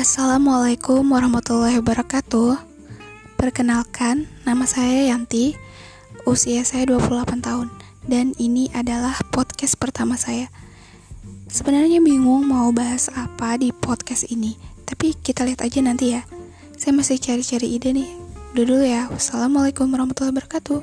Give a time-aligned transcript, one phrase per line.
[0.00, 2.56] Assalamualaikum warahmatullahi wabarakatuh.
[3.36, 5.60] Perkenalkan, nama saya Yanti
[6.24, 7.68] Usia saya 28 tahun
[8.08, 10.48] Dan ini adalah podcast pertama saya.
[11.52, 14.56] Sebenarnya bingung mau bahas apa di podcast ini
[14.88, 16.24] Tapi kita lihat aja nanti ya.
[16.80, 18.08] Saya masih cari-cari ide nih.
[18.56, 19.04] Udah dulu ya.
[19.12, 20.80] Wassalamualaikum warahmatullahi wabarakatuh.